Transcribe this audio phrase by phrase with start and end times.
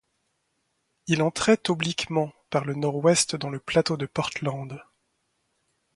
[1.05, 4.83] Il entrait obliquement par le nord-ouest dans le plateau de Portland.